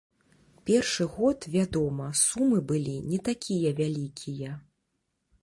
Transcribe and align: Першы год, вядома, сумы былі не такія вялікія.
Першы 0.69 1.05
год, 1.17 1.47
вядома, 1.57 2.07
сумы 2.23 2.57
былі 2.73 2.95
не 3.13 3.19
такія 3.29 3.75
вялікія. 3.83 4.51